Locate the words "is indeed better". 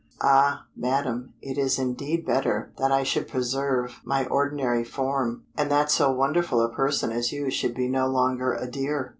1.59-2.71